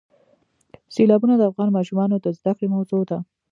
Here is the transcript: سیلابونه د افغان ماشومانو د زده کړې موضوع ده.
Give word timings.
سیلابونه 0.93 1.35
د 1.37 1.43
افغان 1.51 1.69
ماشومانو 1.77 2.15
د 2.19 2.27
زده 2.37 2.51
کړې 2.57 2.67
موضوع 2.75 3.01
ده. 3.09 3.17